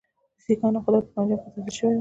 [0.37, 1.89] د سیکهانو قدرت په پنجاب کې تاسیس شوی وو.